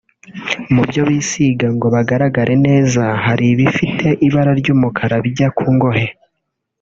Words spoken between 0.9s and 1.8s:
bisiga